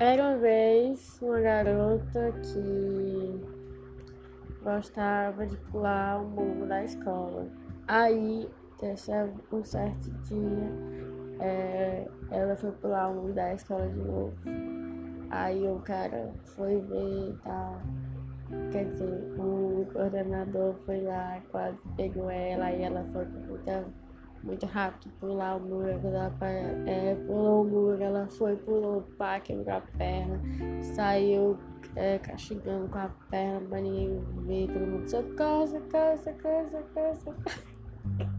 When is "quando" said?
26.00-26.14